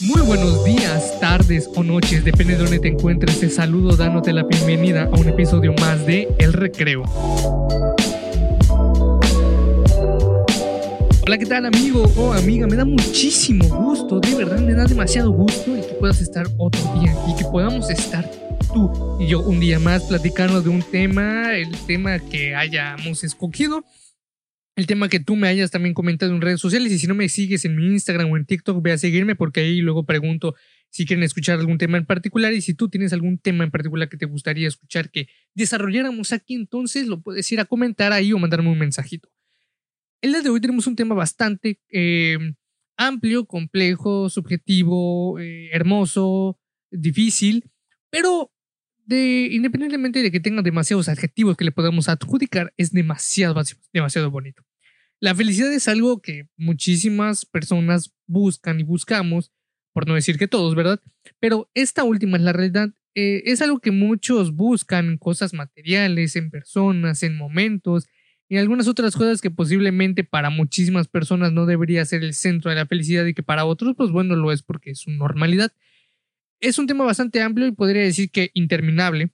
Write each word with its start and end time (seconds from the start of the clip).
Muy 0.00 0.20
buenos 0.22 0.64
días, 0.64 1.18
tardes 1.18 1.68
o 1.74 1.82
noches, 1.82 2.24
depende 2.24 2.52
de 2.52 2.62
donde 2.62 2.78
te 2.78 2.86
encuentres. 2.86 3.40
Te 3.40 3.50
saludo 3.50 3.96
dándote 3.96 4.32
la 4.32 4.44
bienvenida 4.44 5.10
a 5.12 5.18
un 5.18 5.28
episodio 5.28 5.72
más 5.80 6.06
de 6.06 6.28
El 6.38 6.52
Recreo. 6.52 7.02
Hola, 11.26 11.36
¿qué 11.36 11.46
tal 11.46 11.66
amigo 11.66 12.04
o 12.16 12.32
amiga? 12.32 12.68
Me 12.68 12.76
da 12.76 12.84
muchísimo 12.84 13.64
gusto, 13.66 14.20
de 14.20 14.36
verdad 14.36 14.60
me 14.60 14.72
da 14.72 14.84
demasiado 14.84 15.32
gusto 15.32 15.74
el 15.74 15.84
que 15.84 15.94
puedas 15.94 16.20
estar 16.20 16.46
otro 16.58 16.80
día 17.00 17.12
y 17.26 17.34
que 17.34 17.44
podamos 17.46 17.90
estar 17.90 18.30
tú 18.72 19.16
y 19.18 19.26
yo 19.26 19.40
un 19.40 19.58
día 19.58 19.80
más 19.80 20.04
platicando 20.04 20.62
de 20.62 20.68
un 20.68 20.82
tema, 20.82 21.56
el 21.56 21.72
tema 21.86 22.20
que 22.20 22.54
hayamos 22.54 23.24
escogido 23.24 23.82
el 24.78 24.86
tema 24.86 25.08
que 25.08 25.18
tú 25.18 25.34
me 25.34 25.48
hayas 25.48 25.72
también 25.72 25.92
comentado 25.92 26.32
en 26.32 26.40
redes 26.40 26.60
sociales 26.60 26.92
y 26.92 27.00
si 27.00 27.08
no 27.08 27.16
me 27.16 27.28
sigues 27.28 27.64
en 27.64 27.74
mi 27.74 27.86
Instagram 27.86 28.30
o 28.30 28.36
en 28.36 28.46
TikTok, 28.46 28.80
ve 28.80 28.92
a 28.92 28.98
seguirme 28.98 29.34
porque 29.34 29.58
ahí 29.58 29.80
luego 29.80 30.06
pregunto 30.06 30.54
si 30.88 31.04
quieren 31.04 31.24
escuchar 31.24 31.58
algún 31.58 31.78
tema 31.78 31.98
en 31.98 32.06
particular 32.06 32.52
y 32.52 32.60
si 32.60 32.74
tú 32.74 32.88
tienes 32.88 33.12
algún 33.12 33.38
tema 33.38 33.64
en 33.64 33.72
particular 33.72 34.08
que 34.08 34.16
te 34.16 34.26
gustaría 34.26 34.68
escuchar 34.68 35.10
que 35.10 35.26
desarrolláramos 35.52 36.32
aquí, 36.32 36.54
entonces 36.54 37.08
lo 37.08 37.20
puedes 37.20 37.50
ir 37.50 37.58
a 37.58 37.64
comentar 37.64 38.12
ahí 38.12 38.32
o 38.32 38.38
mandarme 38.38 38.70
un 38.70 38.78
mensajito. 38.78 39.28
El 40.20 40.30
día 40.30 40.42
de 40.42 40.48
hoy 40.48 40.60
tenemos 40.60 40.86
un 40.86 40.94
tema 40.94 41.16
bastante 41.16 41.80
eh, 41.90 42.38
amplio, 42.96 43.46
complejo, 43.46 44.30
subjetivo, 44.30 45.40
eh, 45.40 45.70
hermoso, 45.72 46.56
difícil, 46.92 47.64
pero 48.10 48.52
de, 49.06 49.48
independientemente 49.50 50.22
de 50.22 50.30
que 50.30 50.38
tenga 50.38 50.62
demasiados 50.62 51.08
adjetivos 51.08 51.56
que 51.56 51.64
le 51.64 51.72
podamos 51.72 52.08
adjudicar, 52.08 52.72
es 52.76 52.92
demasiado, 52.92 53.60
demasiado 53.92 54.30
bonito. 54.30 54.67
La 55.20 55.34
felicidad 55.34 55.72
es 55.72 55.88
algo 55.88 56.20
que 56.20 56.48
muchísimas 56.56 57.44
personas 57.44 58.14
buscan 58.26 58.80
y 58.80 58.84
buscamos, 58.84 59.52
por 59.92 60.06
no 60.06 60.14
decir 60.14 60.38
que 60.38 60.46
todos, 60.46 60.74
¿verdad? 60.74 61.00
Pero 61.40 61.70
esta 61.74 62.04
última 62.04 62.36
es 62.36 62.42
la 62.44 62.52
realidad. 62.52 62.90
Eh, 63.14 63.42
es 63.46 63.60
algo 63.62 63.80
que 63.80 63.90
muchos 63.90 64.54
buscan 64.54 65.06
en 65.08 65.18
cosas 65.18 65.54
materiales, 65.54 66.36
en 66.36 66.50
personas, 66.50 67.22
en 67.24 67.36
momentos 67.36 68.06
y 68.48 68.56
algunas 68.56 68.88
otras 68.88 69.14
cosas 69.14 69.40
que 69.40 69.50
posiblemente 69.50 70.24
para 70.24 70.50
muchísimas 70.50 71.06
personas 71.06 71.52
no 71.52 71.66
debería 71.66 72.04
ser 72.04 72.24
el 72.24 72.32
centro 72.32 72.70
de 72.70 72.76
la 72.76 72.86
felicidad 72.86 73.26
y 73.26 73.34
que 73.34 73.42
para 73.42 73.66
otros, 73.66 73.94
pues 73.96 74.10
bueno, 74.10 74.36
lo 74.36 74.52
es 74.52 74.62
porque 74.62 74.92
es 74.92 75.00
su 75.00 75.10
normalidad. 75.10 75.72
Es 76.60 76.78
un 76.78 76.86
tema 76.86 77.04
bastante 77.04 77.42
amplio 77.42 77.66
y 77.66 77.72
podría 77.72 78.02
decir 78.02 78.30
que 78.30 78.50
interminable, 78.54 79.32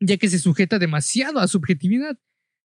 ya 0.00 0.16
que 0.16 0.28
se 0.28 0.38
sujeta 0.38 0.78
demasiado 0.78 1.38
a 1.38 1.46
subjetividad 1.46 2.18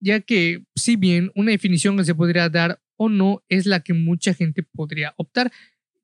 ya 0.04 0.20
que 0.20 0.66
si 0.76 0.98
bien 0.98 1.32
una 1.34 1.52
definición 1.52 1.96
que 1.96 2.04
se 2.04 2.14
podría 2.14 2.50
dar 2.50 2.82
o 2.98 3.08
no 3.08 3.42
es 3.48 3.66
la 3.66 3.80
que 3.80 3.94
mucha 3.94 4.34
gente 4.34 4.64
podría 4.64 5.14
optar. 5.18 5.52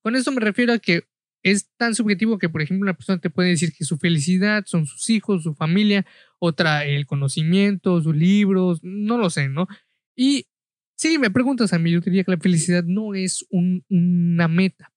Con 0.02 0.16
esto 0.16 0.32
me 0.32 0.40
refiero 0.40 0.74
a 0.74 0.80
que 0.80 1.04
es 1.44 1.70
tan 1.78 1.96
subjetivo 1.96 2.38
que, 2.38 2.50
por 2.50 2.62
ejemplo, 2.62 2.86
una 2.86 2.94
persona 2.94 3.20
te 3.20 3.30
puede 3.30 3.50
decir 3.50 3.74
que 3.74 3.86
su 3.86 3.98
felicidad 3.98 4.64
son 4.66 4.86
sus 4.86 5.10
hijos, 5.10 5.44
su 5.44 5.54
familia, 5.54 6.06
otra 6.40 6.86
el 6.86 7.06
conocimiento, 7.06 8.02
sus 8.02 8.16
libros, 8.16 8.80
no 8.84 9.18
lo 9.18 9.30
sé, 9.30 9.50
¿no? 9.50 9.68
Y 10.16 10.48
si 10.96 11.18
me 11.18 11.30
preguntas 11.30 11.72
a 11.74 11.80
mí, 11.80 11.92
yo 11.92 12.00
diría 12.02 12.24
que 12.24 12.32
la 12.32 12.38
felicidad 12.38 12.84
no 12.86 13.16
es 13.16 13.46
una 13.50 14.48
meta, 14.48 14.92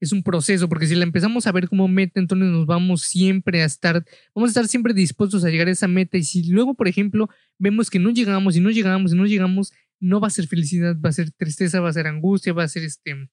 es 0.00 0.12
un 0.12 0.22
proceso, 0.22 0.68
porque 0.68 0.86
si 0.86 0.94
la 0.94 1.04
empezamos 1.04 1.46
a 1.46 1.52
ver 1.52 1.68
como 1.68 1.88
meta, 1.88 2.20
entonces 2.20 2.48
nos 2.48 2.66
vamos 2.66 3.02
siempre 3.02 3.62
a 3.62 3.64
estar, 3.64 4.04
vamos 4.34 4.48
a 4.48 4.50
estar 4.50 4.68
siempre 4.68 4.92
dispuestos 4.92 5.44
a 5.44 5.50
llegar 5.50 5.68
a 5.68 5.70
esa 5.70 5.88
meta. 5.88 6.18
Y 6.18 6.24
si 6.24 6.50
luego, 6.50 6.74
por 6.74 6.88
ejemplo, 6.88 7.28
vemos 7.58 7.88
que 7.90 7.98
no 7.98 8.10
llegamos 8.10 8.56
y 8.56 8.60
no 8.60 8.70
llegamos 8.70 9.12
y 9.12 9.16
no 9.16 9.26
llegamos, 9.26 9.72
no 9.98 10.20
va 10.20 10.28
a 10.28 10.30
ser 10.30 10.46
felicidad, 10.46 10.96
va 11.00 11.08
a 11.08 11.12
ser 11.12 11.30
tristeza, 11.30 11.80
va 11.80 11.88
a 11.88 11.94
ser 11.94 12.06
angustia, 12.06 12.52
va 12.52 12.64
a 12.64 12.68
ser 12.68 12.84
este 12.84 13.28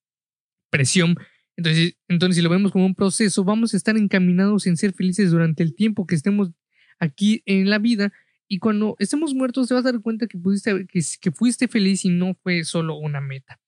presión. 0.70 1.16
Entonces, 1.58 1.96
entonces 2.08 2.38
si 2.38 2.42
lo 2.42 2.50
vemos 2.50 2.72
como 2.72 2.86
un 2.86 2.96
proceso, 2.96 3.44
vamos 3.44 3.74
a 3.74 3.78
estar 3.78 3.98
encaminados 3.98 4.66
en 4.66 4.78
ser 4.78 4.94
felices 4.94 5.32
durante 5.32 5.64
el 5.64 5.76
tiempo 5.76 6.08
que 6.08 6.16
estemos 6.16 6.52
aquí 7.00 7.44
en 7.46 7.70
la 7.70 7.78
vida. 7.78 8.14
Y 8.48 8.60
cuando 8.60 8.96
estemos 9.00 9.34
muertos, 9.34 9.68
te 9.68 9.74
vas 9.74 9.86
a 9.86 9.92
dar 9.92 10.02
cuenta 10.02 10.28
que, 10.28 10.38
pudiste, 10.38 10.88
que, 10.88 11.02
que 11.20 11.32
fuiste 11.32 11.68
feliz 11.68 12.06
y 12.06 12.10
no 12.10 12.36
fue 12.42 12.64
solo 12.64 12.96
una 12.96 13.20
meta. 13.20 13.60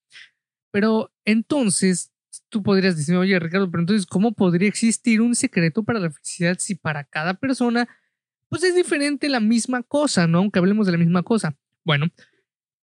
Pero 0.71 1.11
entonces 1.25 2.11
tú 2.49 2.63
podrías 2.63 2.97
decir, 2.97 3.15
oye 3.15 3.37
Ricardo, 3.39 3.69
pero 3.69 3.81
entonces, 3.81 4.05
¿cómo 4.05 4.33
podría 4.33 4.67
existir 4.67 5.21
un 5.21 5.35
secreto 5.35 5.83
para 5.83 5.99
la 5.99 6.11
felicidad 6.11 6.57
si 6.59 6.75
para 6.75 7.03
cada 7.03 7.35
persona, 7.35 7.87
pues 8.49 8.63
es 8.63 8.75
diferente 8.75 9.29
la 9.29 9.39
misma 9.39 9.83
cosa, 9.83 10.27
¿no? 10.27 10.39
Aunque 10.39 10.59
hablemos 10.59 10.85
de 10.85 10.93
la 10.93 10.97
misma 10.97 11.23
cosa. 11.23 11.55
Bueno, 11.83 12.07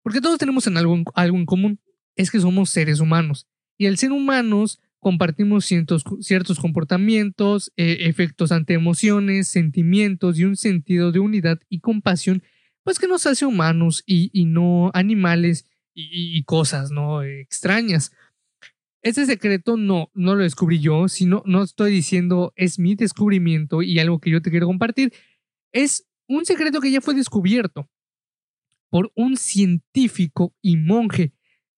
porque 0.03 0.20
todos 0.20 0.38
tenemos 0.38 0.66
en 0.66 0.76
algo, 0.76 0.97
algo 1.14 1.37
en 1.37 1.47
común, 1.47 1.81
es 2.16 2.31
que 2.31 2.41
somos 2.41 2.70
seres 2.70 3.00
humanos. 3.00 3.47
Y 3.76 3.87
al 3.87 3.98
ser 3.98 4.12
humanos 4.12 4.81
compartimos 4.98 5.64
ciertos, 5.64 6.04
ciertos 6.20 6.58
comportamientos, 6.58 7.72
eh, 7.76 7.98
efectos 8.00 8.50
ante 8.50 8.75
emociones, 8.75 9.48
sentimientos 9.48 10.38
y 10.38 10.44
un 10.44 10.56
sentido 10.56 11.12
de 11.12 11.20
unidad 11.20 11.60
y 11.69 11.81
compasión, 11.81 12.42
pues 12.82 12.98
que 12.98 13.06
nos 13.06 13.26
hace 13.26 13.47
humanos 13.47 14.03
y, 14.06 14.31
y 14.32 14.47
no 14.47 14.91
animales 14.94 15.66
y 16.00 16.44
cosas, 16.44 16.92
¿no? 16.92 17.22
extrañas. 17.22 18.12
Ese 19.03 19.26
secreto 19.26 19.76
no, 19.76 20.10
no 20.14 20.34
lo 20.34 20.42
descubrí 20.42 20.81
yo, 20.81 21.09
sino 21.09 21.42
no 21.47 21.62
estoy 21.62 21.92
diciendo 21.92 22.53
es 22.56 22.78
mi 22.78 22.94
descubrimiento 22.94 23.82
y 23.82 23.98
algo 23.98 24.20
que 24.20 24.31
yo 24.31 24.42
te 24.42 24.50
quiero 24.50 24.66
compartir. 24.66 25.12
Es 25.72 26.06
un 26.26 26.44
secreto 26.44 26.81
que 26.81 26.91
ya 26.91 27.00
fue 27.00 27.14
descubierto 27.14 27.88
por 28.91 29.12
un 29.14 29.37
científico 29.37 30.54
y 30.62 30.76
monje. 30.76 31.32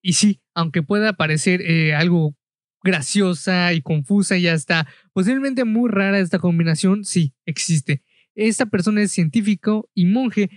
Y 0.03 0.13
sí, 0.13 0.41
aunque 0.55 0.83
pueda 0.83 1.15
parecer 1.15 1.63
eh, 1.63 1.95
algo 1.95 2.37
graciosa 2.83 3.73
y 3.73 3.83
confusa 3.83 4.37
y 4.37 4.47
hasta 4.47 4.87
posiblemente 5.13 5.65
muy 5.65 5.91
rara 5.91 6.21
esta 6.21 6.39
combinación, 6.39 7.05
sí, 7.05 7.35
existe. 7.45 8.03
Esta 8.35 8.67
persona 8.67 9.03
es 9.03 9.11
científico 9.11 9.91
y 9.95 10.07
monje. 10.07 10.49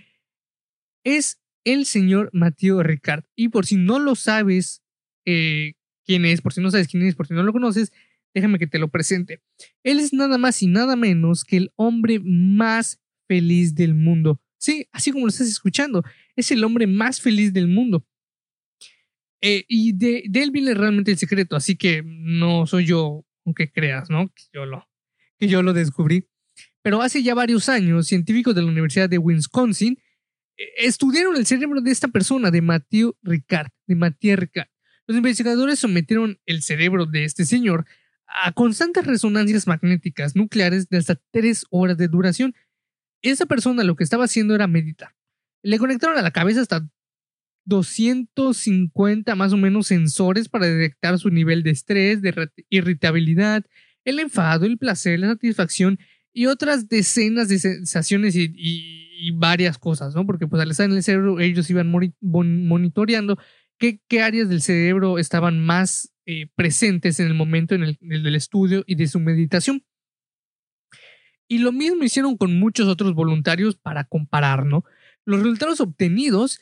Es 1.04 1.40
el 1.64 1.84
señor 1.84 2.30
Mateo 2.32 2.82
Ricard. 2.82 3.24
Y 3.34 3.48
por 3.48 3.66
si 3.66 3.76
no 3.76 3.98
lo 3.98 4.14
sabes, 4.14 4.82
eh, 5.24 5.74
quién 6.04 6.24
es, 6.24 6.40
por 6.40 6.52
si 6.52 6.60
no 6.60 6.70
sabes 6.70 6.88
quién 6.88 7.02
es, 7.04 7.14
por 7.14 7.26
si 7.26 7.34
no 7.34 7.42
lo 7.42 7.52
conoces, 7.52 7.92
déjame 8.34 8.58
que 8.58 8.66
te 8.66 8.78
lo 8.78 8.88
presente. 8.88 9.40
Él 9.82 9.98
es 9.98 10.12
nada 10.12 10.38
más 10.38 10.62
y 10.62 10.66
nada 10.66 10.96
menos 10.96 11.44
que 11.44 11.56
el 11.56 11.72
hombre 11.76 12.20
más 12.20 13.00
feliz 13.28 13.74
del 13.74 13.94
mundo. 13.94 14.40
Sí, 14.58 14.86
así 14.92 15.10
como 15.10 15.26
lo 15.26 15.30
estás 15.30 15.48
escuchando, 15.48 16.04
es 16.36 16.50
el 16.50 16.62
hombre 16.64 16.86
más 16.86 17.20
feliz 17.20 17.52
del 17.52 17.68
mundo. 17.68 18.06
Eh, 19.40 19.64
y 19.66 19.92
de, 19.92 20.22
él 20.32 20.52
viene 20.52 20.72
realmente 20.72 21.10
el 21.10 21.18
secreto, 21.18 21.56
así 21.56 21.76
que 21.76 22.02
no 22.04 22.66
soy 22.66 22.86
yo, 22.86 23.24
aunque 23.44 23.70
creas, 23.72 24.08
¿no? 24.08 24.28
Que 24.28 24.44
yo 24.52 24.66
lo, 24.66 24.88
que 25.36 25.48
yo 25.48 25.62
lo 25.62 25.72
descubrí. 25.72 26.28
Pero 26.80 27.02
hace 27.02 27.22
ya 27.22 27.34
varios 27.34 27.68
años, 27.68 28.06
científicos 28.06 28.54
de 28.54 28.62
la 28.62 28.68
Universidad 28.68 29.08
de 29.08 29.18
Wisconsin 29.18 29.98
eh, 30.56 30.64
estudiaron 30.78 31.36
el 31.36 31.46
cerebro 31.46 31.80
de 31.80 31.90
esta 31.90 32.08
persona, 32.08 32.50
de 32.52 32.62
Mathieu 32.62 33.16
Ricard, 33.22 33.70
de 33.86 33.96
Mathieu 33.96 34.36
Ricard. 34.36 34.68
Los 35.06 35.16
investigadores 35.16 35.78
sometieron 35.78 36.38
el 36.46 36.62
cerebro 36.62 37.06
de 37.06 37.24
este 37.24 37.44
señor 37.44 37.86
a 38.26 38.52
constantes 38.52 39.06
resonancias 39.06 39.66
magnéticas 39.66 40.36
nucleares 40.36 40.88
de 40.88 40.98
hasta 40.98 41.20
tres 41.30 41.66
horas 41.70 41.96
de 41.98 42.08
duración. 42.08 42.54
Esa 43.20 43.46
persona 43.46 43.84
lo 43.84 43.96
que 43.96 44.04
estaba 44.04 44.24
haciendo 44.24 44.54
era 44.54 44.66
meditar. 44.66 45.14
Le 45.62 45.78
conectaron 45.78 46.18
a 46.18 46.22
la 46.22 46.30
cabeza 46.30 46.60
hasta 46.60 46.88
250 47.64 49.34
más 49.34 49.52
o 49.52 49.56
menos 49.56 49.86
sensores 49.86 50.48
para 50.48 50.66
detectar 50.66 51.18
su 51.18 51.30
nivel 51.30 51.62
de 51.62 51.70
estrés, 51.70 52.22
de 52.22 52.50
irritabilidad, 52.70 53.64
el 54.04 54.18
enfado, 54.18 54.66
el 54.66 54.78
placer, 54.78 55.20
la 55.20 55.28
satisfacción 55.28 55.98
y 56.32 56.46
otras 56.46 56.88
decenas 56.88 57.48
de 57.48 57.58
sensaciones 57.58 58.34
y, 58.36 58.98
varias 59.34 59.78
cosas, 59.78 60.16
¿no? 60.16 60.26
Porque 60.26 60.48
pues 60.48 60.60
al 60.60 60.72
estar 60.72 60.90
en 60.90 60.96
el 60.96 61.02
cerebro 61.04 61.38
ellos 61.38 61.70
iban 61.70 61.92
monitoreando 62.20 63.38
qué, 64.08 64.22
áreas 64.22 64.48
del 64.48 64.62
cerebro 64.62 65.18
estaban 65.18 65.64
más 65.64 66.12
eh, 66.26 66.46
presentes 66.54 67.18
en 67.18 67.26
el 67.26 67.34
momento 67.34 67.74
en 67.74 67.82
el, 67.82 67.98
del 68.00 68.34
estudio 68.34 68.84
y 68.86 68.94
de 68.94 69.08
su 69.08 69.18
meditación. 69.18 69.84
Y 71.48 71.58
lo 71.58 71.72
mismo 71.72 72.04
hicieron 72.04 72.36
con 72.36 72.58
muchos 72.58 72.86
otros 72.86 73.14
voluntarios 73.14 73.76
para 73.76 74.04
comparar, 74.04 74.64
¿no? 74.64 74.84
Los 75.24 75.40
resultados 75.40 75.80
obtenidos, 75.80 76.60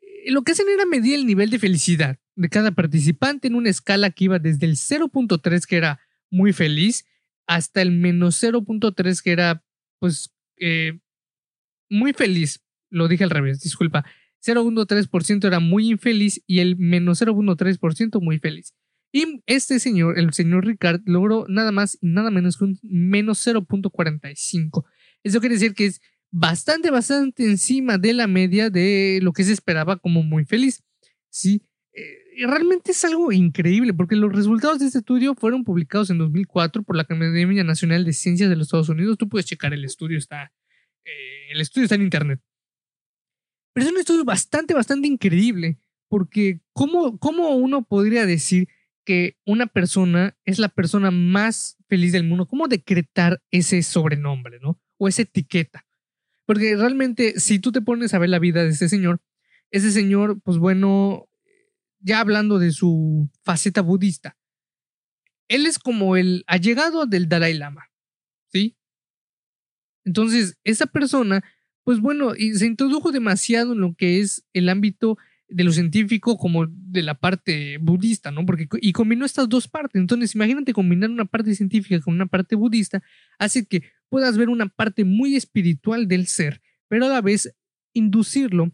eh, 0.00 0.30
lo 0.30 0.42
que 0.42 0.52
hacen 0.52 0.68
era 0.68 0.84
medir 0.84 1.14
el 1.14 1.26
nivel 1.26 1.50
de 1.50 1.58
felicidad 1.58 2.18
de 2.36 2.48
cada 2.48 2.70
participante 2.70 3.48
en 3.48 3.54
una 3.54 3.70
escala 3.70 4.10
que 4.10 4.24
iba 4.24 4.38
desde 4.38 4.66
el 4.66 4.76
0.3, 4.76 5.66
que 5.66 5.76
era 5.76 6.00
muy 6.30 6.52
feliz, 6.52 7.06
hasta 7.46 7.82
el 7.82 7.90
menos 7.90 8.40
0.3, 8.42 9.22
que 9.22 9.32
era, 9.32 9.64
pues, 9.98 10.32
eh, 10.58 11.00
muy 11.88 12.12
feliz. 12.12 12.62
Lo 12.90 13.08
dije 13.08 13.24
al 13.24 13.30
revés, 13.30 13.60
disculpa. 13.60 14.04
0.3% 14.44 15.46
era 15.46 15.60
muy 15.60 15.90
infeliz 15.90 16.42
y 16.46 16.60
el 16.60 16.76
menos 16.76 17.20
0.3% 17.20 18.20
muy 18.20 18.38
feliz. 18.38 18.74
Y 19.12 19.42
este 19.46 19.78
señor, 19.80 20.18
el 20.18 20.32
señor 20.34 20.66
Ricard, 20.66 21.00
logró 21.06 21.46
nada 21.48 21.72
más 21.72 21.98
y 22.00 22.08
nada 22.08 22.30
menos 22.30 22.58
que 22.58 22.64
un 22.64 22.78
menos 22.82 23.46
0.45. 23.46 24.84
Eso 25.22 25.40
quiere 25.40 25.54
decir 25.54 25.74
que 25.74 25.86
es 25.86 26.00
bastante, 26.30 26.90
bastante 26.90 27.44
encima 27.44 27.96
de 27.98 28.12
la 28.12 28.26
media 28.26 28.70
de 28.70 29.20
lo 29.22 29.32
que 29.32 29.44
se 29.44 29.52
esperaba 29.52 29.96
como 29.96 30.22
muy 30.22 30.44
feliz. 30.44 30.82
Sí, 31.30 31.62
eh, 31.92 32.46
realmente 32.46 32.92
es 32.92 33.04
algo 33.04 33.32
increíble 33.32 33.94
porque 33.94 34.14
los 34.14 34.32
resultados 34.32 34.78
de 34.78 34.86
este 34.86 34.98
estudio 34.98 35.34
fueron 35.34 35.64
publicados 35.64 36.10
en 36.10 36.18
2004 36.18 36.82
por 36.82 36.96
la 36.96 37.02
Academia 37.02 37.64
Nacional 37.64 38.04
de 38.04 38.12
Ciencias 38.12 38.50
de 38.50 38.56
los 38.56 38.66
Estados 38.66 38.88
Unidos. 38.90 39.18
Tú 39.18 39.28
puedes 39.28 39.46
checar 39.46 39.72
el 39.72 39.84
estudio, 39.84 40.18
está, 40.18 40.52
eh, 41.04 41.50
el 41.50 41.60
estudio 41.60 41.84
está 41.84 41.94
en 41.94 42.02
internet. 42.02 42.40
Pero 43.78 43.86
es 43.86 43.94
un 43.94 44.00
estudio 44.00 44.24
bastante, 44.24 44.74
bastante 44.74 45.06
increíble 45.06 45.78
porque 46.08 46.60
¿cómo, 46.72 47.16
¿cómo 47.20 47.50
uno 47.50 47.84
podría 47.84 48.26
decir 48.26 48.66
que 49.04 49.36
una 49.46 49.68
persona 49.68 50.36
es 50.44 50.58
la 50.58 50.68
persona 50.68 51.12
más 51.12 51.76
feliz 51.88 52.10
del 52.10 52.24
mundo? 52.24 52.48
¿Cómo 52.48 52.66
decretar 52.66 53.40
ese 53.52 53.84
sobrenombre, 53.84 54.58
no? 54.60 54.80
O 54.96 55.06
esa 55.06 55.22
etiqueta. 55.22 55.86
Porque 56.44 56.74
realmente, 56.74 57.38
si 57.38 57.60
tú 57.60 57.70
te 57.70 57.80
pones 57.80 58.14
a 58.14 58.18
ver 58.18 58.30
la 58.30 58.40
vida 58.40 58.64
de 58.64 58.70
ese 58.70 58.88
señor, 58.88 59.20
ese 59.70 59.92
señor, 59.92 60.40
pues 60.42 60.58
bueno, 60.58 61.28
ya 62.00 62.18
hablando 62.18 62.58
de 62.58 62.72
su 62.72 63.30
faceta 63.44 63.80
budista, 63.80 64.36
él 65.46 65.66
es 65.66 65.78
como 65.78 66.16
el 66.16 66.42
allegado 66.48 67.06
del 67.06 67.28
Dalai 67.28 67.54
Lama, 67.54 67.92
¿sí? 68.48 68.76
Entonces, 70.04 70.58
esa 70.64 70.86
persona, 70.86 71.44
pues 71.88 72.00
bueno, 72.00 72.34
se 72.34 72.66
introdujo 72.66 73.12
demasiado 73.12 73.72
en 73.72 73.80
lo 73.80 73.94
que 73.94 74.20
es 74.20 74.44
el 74.52 74.68
ámbito 74.68 75.16
de 75.48 75.64
lo 75.64 75.72
científico 75.72 76.36
como 76.36 76.66
de 76.66 77.00
la 77.00 77.14
parte 77.14 77.78
budista, 77.78 78.30
¿no? 78.30 78.44
Porque 78.44 78.68
y 78.82 78.92
combinó 78.92 79.24
estas 79.24 79.48
dos 79.48 79.68
partes. 79.68 79.98
Entonces, 79.98 80.34
imagínate 80.34 80.74
combinar 80.74 81.08
una 81.08 81.24
parte 81.24 81.54
científica 81.54 81.98
con 82.02 82.12
una 82.12 82.26
parte 82.26 82.56
budista, 82.56 83.02
hace 83.38 83.64
que 83.64 83.84
puedas 84.10 84.36
ver 84.36 84.50
una 84.50 84.68
parte 84.68 85.06
muy 85.06 85.34
espiritual 85.34 86.08
del 86.08 86.26
ser, 86.26 86.60
pero 86.88 87.06
a 87.06 87.08
la 87.08 87.22
vez 87.22 87.56
inducirlo 87.94 88.70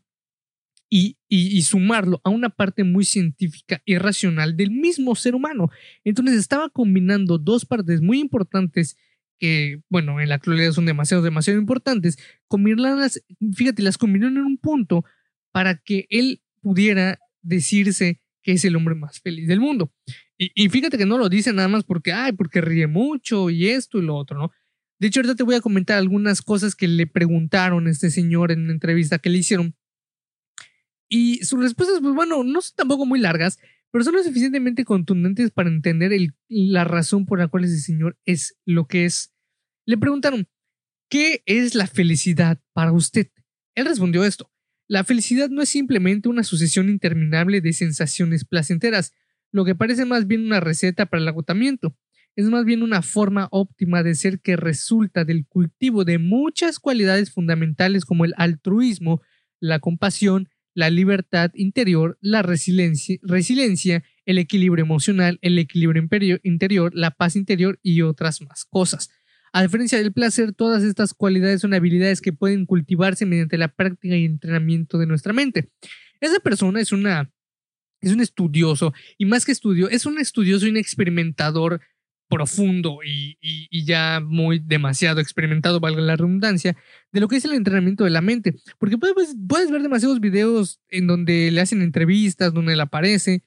y, 0.91 1.17
sumarlo 1.63 2.21
a 2.25 2.31
una 2.31 2.51
parte 2.51 2.83
muy 2.83 3.05
científica 3.05 3.81
y 3.85 3.97
racional 3.97 4.57
del 4.57 4.73
mismo 4.73 5.15
ser 5.15 5.37
humano. 5.37 5.71
Entonces 6.03 6.37
estaba 6.37 6.69
combinando 6.69 7.39
dos 7.39 7.65
partes 7.65 8.01
muy 8.01 8.19
importantes 8.19 8.97
que, 9.45 9.83
bueno, 9.91 10.23
en 10.23 10.31
la 10.31 10.37
actualidad 10.37 10.73
son 10.73 10.87
demasiado, 10.87 11.23
demasiado 11.23 11.61
importantes, 11.61 12.17
combinarlas, 12.49 13.23
fíjate, 13.55 13.83
las 13.83 13.99
combinó 13.99 14.27
en 14.29 14.39
un 14.39 14.57
punto 14.57 15.05
para 15.53 15.77
que 15.77 16.07
él 16.09 16.41
pudiera 16.63 17.19
decirse 17.43 18.23
que 18.43 18.53
es 18.53 18.65
el 18.65 18.75
hombre 18.75 18.95
más 18.95 19.21
feliz 19.21 19.47
del 19.47 19.61
mundo. 19.61 19.93
Y, 20.39 20.69
fíjate 20.71 20.97
que 20.97 21.05
no 21.05 21.19
lo 21.19 21.29
dice 21.29 21.53
nada 21.53 21.69
más 21.69 21.85
porque, 21.85 22.13
ay, 22.13 22.33
porque 22.33 22.63
ríe 22.63 22.87
mucho 22.87 23.51
y 23.51 23.69
esto 23.69 23.99
y 23.99 24.03
lo 24.03 24.17
otro, 24.17 24.39
¿no? 24.39 24.51
De 24.99 25.09
hecho, 25.09 25.21
ahorita 25.21 25.35
te 25.35 25.43
voy 25.43 25.57
a 25.57 25.61
comentar 25.61 25.99
algunas 25.99 26.41
cosas 26.41 26.75
que 26.75 26.89
le 26.89 27.07
preguntaron 27.07 27.87
a 27.87 27.91
este 27.91 28.11
señor 28.11 28.51
en 28.51 28.63
una 28.63 28.73
entrevista 28.73 29.19
que 29.19 29.29
le 29.29 29.39
hicieron 29.39 29.75
y 31.11 31.45
sus 31.45 31.61
respuestas, 31.61 32.01
pues 32.01 32.15
bueno, 32.15 32.43
no 32.45 32.63
son 32.63 32.77
tampoco 32.77 33.05
muy 33.05 33.21
largas, 33.21 33.59
pero 33.91 34.05
son 34.05 34.15
lo 34.15 34.23
suficientemente 34.23 34.85
contundentes 34.85 35.51
para 35.51 35.69
entender 35.69 36.11
la 36.49 36.85
razón 36.85 37.27
por 37.27 37.39
la 37.39 37.49
cual 37.49 37.65
ese 37.65 37.79
señor 37.79 38.19
es 38.25 38.57
lo 38.65 38.87
que 38.87 39.05
es. 39.05 39.34
Le 39.87 39.99
preguntaron, 39.99 40.49
¿qué 41.11 41.43
es 41.45 41.75
la 41.75 41.87
felicidad 41.87 42.59
para 42.73 42.93
usted? 42.93 43.29
Él 43.75 43.85
respondió 43.85 44.25
esto. 44.25 44.51
La 44.89 45.05
felicidad 45.05 45.51
no 45.51 45.61
es 45.61 45.69
simplemente 45.69 46.29
una 46.29 46.43
sucesión 46.43 46.89
interminable 46.89 47.61
de 47.61 47.73
sensaciones 47.75 48.45
placenteras, 48.45 49.13
lo 49.53 49.65
que 49.65 49.75
parece 49.75 50.07
más 50.07 50.27
bien 50.27 50.45
una 50.45 50.61
receta 50.61 51.07
para 51.07 51.23
el 51.23 51.29
agotamiento. 51.29 51.97
Es 52.35 52.47
más 52.47 52.65
bien 52.65 52.83
una 52.83 53.03
forma 53.03 53.49
óptima 53.51 54.03
de 54.03 54.15
ser 54.15 54.41
que 54.41 54.57
resulta 54.57 55.25
del 55.25 55.47
cultivo 55.47 56.05
de 56.05 56.19
muchas 56.19 56.79
cualidades 56.79 57.31
fundamentales 57.31 58.05
como 58.05 58.25
el 58.25 58.33
altruismo, 58.37 59.21
la 59.61 59.81
compasión, 59.81 60.49
la 60.75 60.91
libertad 60.91 61.51
interior, 61.55 62.19
la 62.21 62.43
resiliencia, 62.43 64.03
el 64.25 64.39
equilibrio 64.39 64.85
emocional, 64.85 65.39
el 65.43 65.59
equilibrio 65.59 66.03
interior, 66.43 66.93
la 66.95 67.13
paz 67.13 67.37
interior 67.37 67.79
y 67.83 68.01
otras 68.03 68.41
más 68.41 68.65
cosas. 68.65 69.11
A 69.55 69.63
diferencia 69.63 69.99
del 69.99 70.13
placer, 70.13 70.53
todas 70.53 70.83
estas 70.83 71.15
cualidades 71.15 71.61
son 71.61 71.75
habilidades 71.75 72.21
que 72.21 72.33
pueden 72.33 72.67
cultivarse 72.67 73.25
mediante 73.25 73.57
la 73.57 73.69
práctica 73.69 74.17
y 74.17 74.25
entrenamiento 74.25 74.99
de 74.99 75.07
nuestra 75.07 75.33
mente. 75.33 75.71
Esa 76.21 76.41
persona 76.41 76.81
es 76.81 76.91
una 76.91 77.31
es 78.01 78.13
un 78.13 78.21
estudioso 78.21 78.93
y 79.17 79.27
más 79.27 79.45
que 79.45 79.53
estudio, 79.53 79.89
es 79.89 80.07
un 80.07 80.19
estudioso 80.19 80.67
y 80.67 80.71
un 80.71 80.77
experimentador 80.77 81.81
profundo 82.29 82.99
y, 83.07 83.85
ya 83.85 84.19
muy 84.21 84.59
demasiado 84.59 85.21
experimentado, 85.21 85.79
valga 85.79 86.03
la 86.03 86.17
redundancia, 86.17 86.77
de 87.13 87.21
lo 87.21 87.29
que 87.29 87.37
es 87.37 87.45
el 87.45 87.53
entrenamiento 87.53 88.03
de 88.03 88.11
la 88.11 88.23
mente. 88.23 88.57
Porque 88.81 88.99
puedes, 88.99 89.37
puedes 89.47 89.71
ver 89.71 89.83
demasiados 89.83 90.19
videos 90.19 90.81
en 90.89 91.07
donde 91.07 91.53
le 91.53 91.61
hacen 91.61 91.81
entrevistas, 91.81 92.53
donde 92.53 92.73
él 92.73 92.81
aparece 92.81 93.45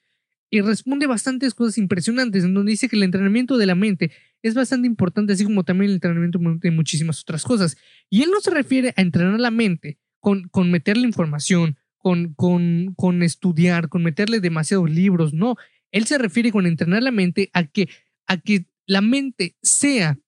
y 0.50 0.62
responde 0.62 1.06
bastantes 1.06 1.54
cosas 1.54 1.77
impresionantes, 1.77 2.45
en 2.45 2.54
donde 2.54 2.71
dice 2.71 2.88
que 2.88 2.95
el 2.95 3.04
entrenamiento 3.04 3.57
de 3.57 3.65
la 3.65 3.75
mente 3.75 4.12
es 4.42 4.54
bastante 4.54 4.88
importante, 4.88 5.34
así 5.34 5.44
como 5.44 5.63
también 5.63 5.89
el 5.89 5.95
entrenamiento 5.95 6.39
de 6.39 6.72
muchísimas 6.72 7.22
otras 7.22 7.44
cosas. 7.44 7.78
Y 8.10 8.24
él 8.24 8.30
no 8.31 8.39
se 8.39 8.51
refiere 8.51 8.94
a 8.95 9.01
entrenar 9.01 9.39
la 9.39 9.51
mente 9.51 9.98
con, 10.19 10.48
con 10.50 10.72
meterle 10.72 11.04
información, 11.07 11.78
con, 11.98 12.34
con, 12.34 12.94
con 12.95 13.24
estudiar, 13.24 13.89
con 13.89 14.04
meterle 14.04 14.39
demasiados 14.39 14.89
libros, 14.89 15.34
no. 15.34 15.56
Él 15.92 16.06
se 16.06 16.18
refiere 16.18 16.51
con 16.51 16.66
entrenar 16.66 17.04
la 17.04 17.12
mente 17.12 17.50
a 17.54 17.63
que 17.66 17.89
a 18.28 18.38
que 18.38 18.66
la 18.86 19.01
mente 19.01 19.56
sea 19.62 20.19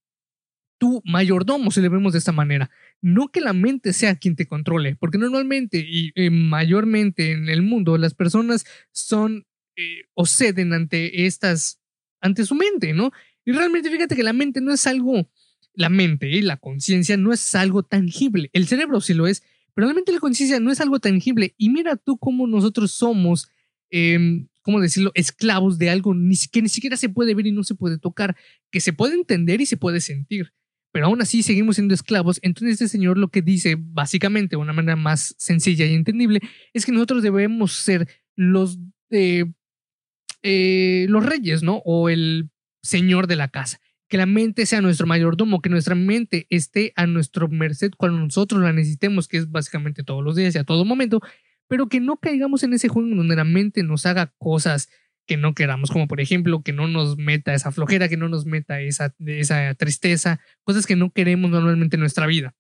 tu 0.78 1.02
mayordomo, 1.04 1.72
si 1.72 1.82
le 1.82 1.90
vemos 1.90 2.14
de 2.14 2.20
esta 2.20 2.32
manera. 2.32 2.70
No 3.02 3.28
que 3.28 3.42
la 3.42 3.52
mente 3.52 3.92
sea 3.92 4.16
quien 4.16 4.38
te 4.38 4.48
controle, 4.48 4.96
porque 4.96 5.18
normalmente 5.18 5.86
y 5.86 6.14
mayormente 6.30 7.32
en 7.32 7.50
el 7.50 7.62
mundo 7.62 7.98
las 7.98 8.14
personas 8.14 8.66
son 8.92 9.46
eh, 9.80 10.04
o 10.14 10.26
ceden 10.26 10.74
ante 10.74 11.26
estas, 11.26 11.80
ante 12.20 12.44
su 12.44 12.54
mente, 12.54 12.92
¿no? 12.94 13.14
Y 13.46 13.52
realmente 13.52 13.90
fíjate 13.90 14.16
que 14.16 14.24
la 14.24 14.34
mente 14.34 14.62
no 14.62 14.74
es 14.74 14.86
algo, 14.88 15.30
la 15.74 15.90
mente 15.90 16.30
y 16.30 16.42
la 16.42 16.58
conciencia 16.58 17.18
no 17.18 17.34
es 17.34 17.56
algo 17.56 17.84
tangible. 17.84 18.50
El 18.54 18.68
cerebro 18.68 19.02
sí 19.02 19.14
lo 19.14 19.28
es, 19.28 19.44
pero 19.74 19.88
realmente 19.88 20.12
la 20.12 20.20
conciencia 20.20 20.60
no 20.60 20.72
es 20.72 20.82
algo 20.82 21.00
tangible. 21.00 21.56
Y 21.58 21.70
mira 21.70 21.96
tú 21.96 22.18
cómo 22.18 22.48
nosotros 22.48 22.92
somos 22.92 23.50
eh, 23.92 24.46
¿cómo 24.70 24.82
decirlo?, 24.82 25.12
esclavos 25.16 25.80
de 25.80 25.90
algo 25.90 26.14
que 26.52 26.62
ni 26.62 26.70
siquiera 26.70 26.96
se 26.96 27.10
puede 27.10 27.34
ver 27.34 27.48
y 27.48 27.52
no 27.52 27.64
se 27.64 27.74
puede 27.74 27.98
tocar, 27.98 28.36
que 28.72 28.82
se 28.82 28.94
puede 28.94 29.16
entender 29.16 29.62
y 29.62 29.66
se 29.66 29.78
puede 29.78 30.00
sentir. 30.00 30.54
Pero 30.92 31.08
aún 31.08 31.22
así 31.22 31.42
seguimos 31.42 31.76
siendo 31.76 31.96
esclavos. 31.96 32.40
Entonces 32.44 32.74
este 32.74 32.88
señor 32.88 33.18
lo 33.18 33.30
que 33.30 33.42
dice, 33.42 33.78
básicamente, 33.80 34.56
de 34.56 34.62
una 34.62 34.74
manera 34.74 34.96
más 34.96 35.36
sencilla 35.40 35.86
y 35.86 35.94
entendible, 35.94 36.40
es 36.74 36.86
que 36.86 36.92
nosotros 36.92 37.24
debemos 37.24 37.74
ser 37.74 38.08
los, 38.36 38.80
eh, 39.10 39.46
los 41.10 41.26
reyes, 41.26 41.64
¿no? 41.64 41.82
O 41.86 42.10
el 42.10 42.50
señor 42.90 43.28
de 43.28 43.36
la 43.36 43.48
casa. 43.48 43.80
Que 44.08 44.18
la 44.18 44.26
mente 44.26 44.66
sea 44.66 44.82
nuestro 44.82 45.06
mayordomo, 45.06 45.62
que 45.62 45.70
nuestra 45.70 45.96
mente 45.96 46.48
esté 46.50 46.94
a 46.96 47.06
nuestro 47.06 47.48
merced 47.48 47.92
cuando 47.96 48.20
nosotros 48.20 48.62
la 48.62 48.74
necesitemos, 48.74 49.28
que 49.28 49.38
es 49.38 49.52
básicamente 49.52 50.04
todos 50.04 50.24
los 50.24 50.36
días 50.36 50.56
y 50.56 50.58
a 50.58 50.64
todo 50.64 50.84
momento, 50.84 51.22
pero 51.68 51.88
que 51.88 52.00
no 52.00 52.18
caigamos 52.18 52.64
en 52.64 52.74
ese 52.74 52.88
juego 52.88 53.16
donde 53.16 53.36
la 53.36 53.44
mente 53.44 53.84
nos 53.84 54.08
haga 54.08 54.34
cosas 54.40 54.90
que 55.28 55.38
no 55.38 55.54
queramos, 55.54 55.92
como 55.92 56.08
por 56.08 56.20
ejemplo 56.20 56.64
que 56.64 56.74
no 56.74 56.88
nos 56.88 57.18
meta 57.18 57.54
esa 57.54 57.72
flojera, 57.72 58.10
que 58.10 58.18
no 58.18 58.30
nos 58.30 58.48
meta 58.48 58.82
esa, 58.82 59.14
esa 59.28 59.76
tristeza, 59.76 60.40
cosas 60.64 60.88
que 60.88 60.96
no 60.96 61.12
queremos 61.12 61.52
normalmente 61.52 61.98
en 61.98 62.00
nuestra 62.00 62.26
vida. 62.26 62.56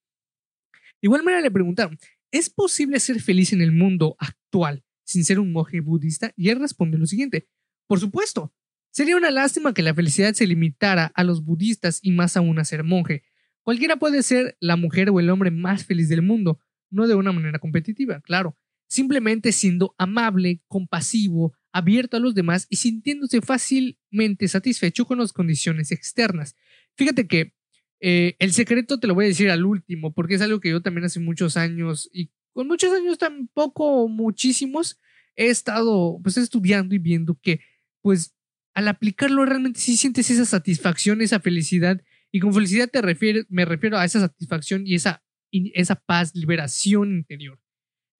igual 1.01 1.23
manera 1.23 1.41
le 1.41 1.49
preguntaron, 1.49 1.97
¿es 2.31 2.51
posible 2.51 2.99
ser 2.99 3.19
feliz 3.21 3.53
en 3.53 3.61
el 3.61 3.71
mundo 3.71 4.15
actual 4.19 4.83
sin 5.03 5.25
ser 5.25 5.39
un 5.39 5.51
monje 5.51 5.79
budista? 5.79 6.31
Y 6.35 6.49
él 6.49 6.59
responde 6.59 6.99
lo 6.99 7.07
siguiente, 7.07 7.47
por 7.87 7.99
supuesto, 7.99 8.53
sería 8.91 9.17
una 9.17 9.31
lástima 9.31 9.73
que 9.73 9.81
la 9.81 9.93
felicidad 9.93 10.33
se 10.33 10.47
limitara 10.47 11.11
a 11.15 11.23
los 11.23 11.43
budistas 11.43 11.99
y 12.01 12.11
más 12.11 12.37
aún 12.37 12.59
a 12.59 12.65
ser 12.65 12.83
monje. 12.83 13.23
Cualquiera 13.63 13.97
puede 13.97 14.23
ser 14.23 14.57
la 14.59 14.75
mujer 14.75 15.09
o 15.09 15.19
el 15.19 15.29
hombre 15.29 15.51
más 15.51 15.85
feliz 15.85 16.09
del 16.09 16.21
mundo, 16.21 16.59
no 16.89 17.07
de 17.07 17.15
una 17.15 17.31
manera 17.31 17.59
competitiva, 17.59 18.21
claro, 18.21 18.57
simplemente 18.87 19.51
siendo 19.51 19.93
amable, 19.97 20.61
compasivo, 20.67 21.53
abierto 21.71 22.17
a 22.17 22.19
los 22.19 22.33
demás 22.33 22.65
y 22.69 22.77
sintiéndose 22.77 23.41
fácilmente 23.41 24.47
satisfecho 24.47 25.05
con 25.05 25.19
las 25.19 25.33
condiciones 25.33 25.91
externas. 25.91 26.55
Fíjate 26.95 27.27
que 27.27 27.53
eh, 27.99 28.35
el 28.39 28.53
secreto 28.53 28.99
te 28.99 29.07
lo 29.07 29.13
voy 29.13 29.25
a 29.25 29.27
decir 29.27 29.51
al 29.51 29.65
último, 29.65 30.13
porque 30.13 30.35
es 30.35 30.41
algo 30.41 30.59
que 30.59 30.69
yo 30.69 30.81
también 30.81 31.05
hace 31.05 31.19
muchos 31.19 31.57
años 31.57 32.09
y 32.11 32.31
con 32.53 32.67
muchos 32.67 32.91
años 32.91 33.17
tampoco 33.17 34.07
muchísimos 34.07 34.99
he 35.35 35.47
estado 35.49 36.19
pues 36.23 36.37
estudiando 36.37 36.95
y 36.95 36.97
viendo 36.97 37.37
que 37.41 37.61
pues 38.01 38.35
al 38.79 38.87
aplicarlo 38.87 39.43
realmente 39.43 39.81
sí 39.81 39.97
sientes 39.97 40.31
esa 40.31 40.45
satisfacción, 40.45 41.21
esa 41.21 41.41
felicidad 41.41 42.01
y 42.31 42.39
con 42.39 42.53
felicidad 42.53 42.87
te 42.89 43.01
refiero, 43.01 43.41
me 43.49 43.65
refiero 43.65 43.97
a 43.97 44.05
esa 44.05 44.21
satisfacción 44.21 44.87
y 44.87 44.95
esa, 44.95 45.21
esa 45.51 45.95
paz, 45.95 46.33
liberación 46.33 47.11
interior. 47.11 47.59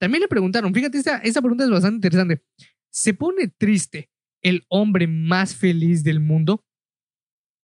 También 0.02 0.20
le 0.20 0.28
preguntaron, 0.28 0.74
fíjate, 0.74 0.98
esta, 0.98 1.42
pregunta 1.42 1.64
es 1.64 1.70
bastante 1.70 1.96
interesante. 1.96 2.44
¿Se 2.90 3.14
pone 3.14 3.48
triste 3.48 4.10
el 4.42 4.66
hombre 4.68 5.08
más 5.08 5.56
feliz 5.56 6.04
del 6.04 6.20
mundo? 6.20 6.66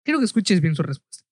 Quiero 0.02 0.18
que 0.18 0.24
escuches 0.24 0.62
bien 0.62 0.74
su 0.74 0.82
respuesta. 0.82 1.22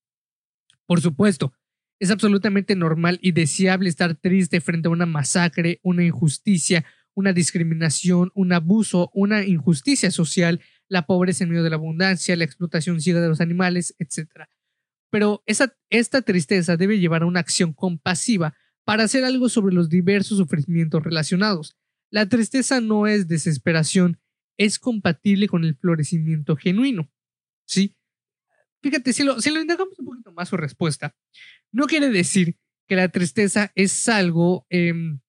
Por 0.84 1.00
supuesto, 1.00 1.54
es 1.98 2.10
absolutamente 2.10 2.76
normal 2.76 3.18
y 3.22 3.32
deseable 3.32 3.88
estar 3.88 4.16
triste 4.16 4.60
frente 4.60 4.88
a 4.88 4.90
una 4.90 5.06
masacre, 5.06 5.80
una 5.82 6.04
injusticia 6.04 6.84
una 7.14 7.32
discriminación, 7.32 8.30
un 8.34 8.52
abuso, 8.52 9.10
una 9.14 9.44
injusticia 9.44 10.10
social, 10.10 10.60
la 10.88 11.06
pobreza 11.06 11.44
en 11.44 11.50
medio 11.50 11.62
de 11.62 11.70
la 11.70 11.76
abundancia, 11.76 12.36
la 12.36 12.44
explotación 12.44 13.00
ciega 13.00 13.20
de 13.20 13.28
los 13.28 13.40
animales, 13.40 13.94
etc. 13.98 14.46
Pero 15.10 15.42
esa, 15.46 15.76
esta 15.90 16.22
tristeza 16.22 16.76
debe 16.76 16.98
llevar 16.98 17.22
a 17.22 17.26
una 17.26 17.40
acción 17.40 17.72
compasiva 17.72 18.54
para 18.84 19.04
hacer 19.04 19.24
algo 19.24 19.48
sobre 19.48 19.74
los 19.74 19.88
diversos 19.88 20.38
sufrimientos 20.38 21.02
relacionados. 21.02 21.76
La 22.10 22.28
tristeza 22.28 22.80
no 22.80 23.06
es 23.06 23.28
desesperación, 23.28 24.20
es 24.58 24.78
compatible 24.78 25.48
con 25.48 25.64
el 25.64 25.74
florecimiento 25.76 26.56
genuino. 26.56 27.10
¿Sí? 27.66 27.96
Fíjate, 28.82 29.12
si 29.12 29.24
lo, 29.24 29.40
si 29.40 29.50
lo 29.50 29.60
indagamos 29.60 29.98
un 29.98 30.04
poquito 30.04 30.32
más 30.32 30.50
su 30.50 30.56
respuesta, 30.56 31.16
no 31.72 31.86
quiere 31.86 32.10
decir 32.10 32.58
que 32.86 32.96
la 32.96 33.08
tristeza 33.08 33.72
es 33.74 34.08
algo, 34.08 34.66
em, 34.68 35.20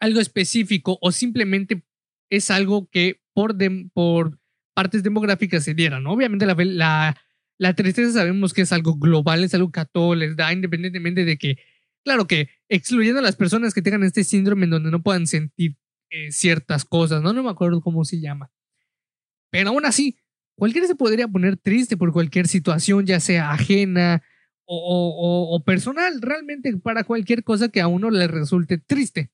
algo 0.00 0.18
específico 0.18 0.98
o 1.02 1.12
simplemente 1.12 1.84
es 2.30 2.50
algo 2.50 2.88
que 2.88 3.20
por, 3.34 3.54
por 3.92 4.39
partes 4.74 5.02
demográficas 5.02 5.64
se 5.64 5.74
dieran. 5.74 6.06
Obviamente 6.06 6.46
la, 6.46 6.54
la, 6.54 7.16
la, 7.58 7.74
tristeza 7.74 8.12
sabemos 8.12 8.52
que 8.52 8.62
es 8.62 8.72
algo 8.72 8.96
global, 8.96 9.44
es 9.44 9.54
algo 9.54 9.70
que 9.70 9.80
a 9.80 9.84
todos 9.84 10.16
les 10.16 10.36
da, 10.36 10.52
independientemente 10.52 11.24
de 11.24 11.38
que, 11.38 11.58
claro 12.04 12.26
que 12.26 12.48
excluyendo 12.68 13.20
a 13.20 13.22
las 13.22 13.36
personas 13.36 13.74
que 13.74 13.82
tengan 13.82 14.02
este 14.04 14.24
síndrome 14.24 14.64
en 14.64 14.70
donde 14.70 14.90
no 14.90 15.02
puedan 15.02 15.26
sentir 15.26 15.76
eh, 16.10 16.32
ciertas 16.32 16.84
cosas, 16.84 17.22
¿no? 17.22 17.32
No 17.32 17.42
me 17.42 17.50
acuerdo 17.50 17.80
cómo 17.80 18.04
se 18.04 18.20
llama. 18.20 18.50
Pero 19.50 19.70
aún 19.70 19.84
así, 19.84 20.18
cualquiera 20.56 20.86
se 20.86 20.94
podría 20.94 21.28
poner 21.28 21.56
triste 21.56 21.96
por 21.96 22.12
cualquier 22.12 22.46
situación, 22.48 23.06
ya 23.06 23.20
sea 23.20 23.50
ajena 23.50 24.22
o, 24.72 25.48
o, 25.52 25.64
personal, 25.64 26.22
realmente 26.22 26.76
para 26.76 27.02
cualquier 27.02 27.42
cosa 27.42 27.70
que 27.70 27.80
a 27.80 27.88
uno 27.88 28.10
le 28.10 28.28
resulte 28.28 28.78
triste. 28.78 29.30